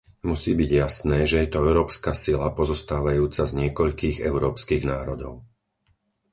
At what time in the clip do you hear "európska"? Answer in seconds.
1.69-2.11